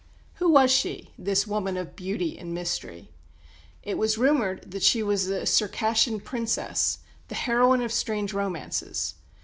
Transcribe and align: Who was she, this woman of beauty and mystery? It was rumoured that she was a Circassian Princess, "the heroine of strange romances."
Who 0.37 0.49
was 0.49 0.71
she, 0.71 1.13
this 1.15 1.45
woman 1.45 1.77
of 1.77 1.95
beauty 1.95 2.35
and 2.39 2.55
mystery? 2.55 3.11
It 3.83 3.99
was 3.99 4.17
rumoured 4.17 4.71
that 4.71 4.81
she 4.81 5.03
was 5.03 5.27
a 5.27 5.45
Circassian 5.45 6.21
Princess, 6.21 6.97
"the 7.27 7.35
heroine 7.35 7.83
of 7.83 7.91
strange 7.91 8.33
romances." 8.33 9.13